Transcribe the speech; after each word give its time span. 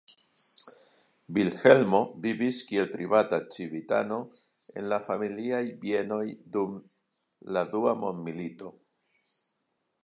Vilhelmo 1.37 1.99
vivis 2.23 2.61
kiel 2.69 2.89
privata 2.93 3.41
civitano 3.57 4.17
en 4.81 4.89
la 4.95 5.01
familiaj 5.11 5.63
bienoj 5.85 6.25
dum 6.57 6.77
la 7.59 7.67
Dua 7.75 7.97
Mondmilito. 8.05 8.75